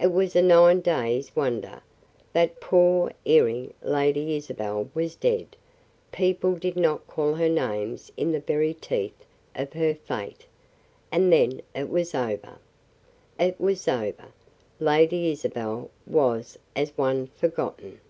[0.00, 1.82] It was a nine day's wonder:
[2.32, 5.56] "That poor, erring Lady Isabel was dead"
[6.12, 9.24] people did not call her names in the very teeth
[9.56, 10.46] of her fate
[11.10, 12.60] and then it was over.
[13.36, 14.26] It was over.
[14.78, 18.00] Lady Isabel was as one forgotten.